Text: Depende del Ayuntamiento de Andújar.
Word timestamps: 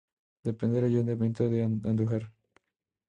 Depende 0.43 0.77
del 0.81 0.85
Ayuntamiento 0.89 1.47
de 1.47 1.61
Andújar. 1.63 2.31